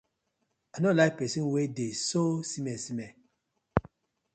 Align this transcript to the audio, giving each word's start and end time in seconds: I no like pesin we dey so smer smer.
I 0.75 0.77
no 0.81 0.89
like 0.99 1.15
pesin 1.19 1.45
we 1.53 1.61
dey 1.77 1.91
so 2.09 2.23
smer 2.51 2.75
smer. 2.85 3.11